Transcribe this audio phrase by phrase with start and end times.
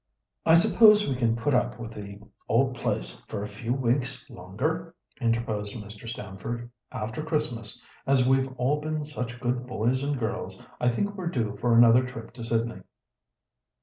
[0.47, 2.19] "I suppose we can put up with the
[2.49, 6.07] old place for a few weeks longer?" interposed Mr.
[6.09, 6.71] Stamford.
[6.91, 11.55] "After Christmas, as we've all been such good boys and girls, I think we're due
[11.55, 12.81] for another trip to Sydney.